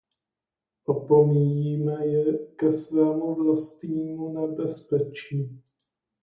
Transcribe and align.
Opomíjíme 0.93 2.07
ji 2.07 2.33
ke 2.57 2.71
svému 2.71 3.43
vlastnímu 3.43 4.33
nebezpečí. 4.39 5.61